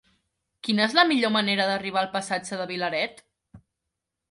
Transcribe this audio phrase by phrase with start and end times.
[0.67, 3.25] Quina és la millor manera d'arribar al passatge de Vilaret?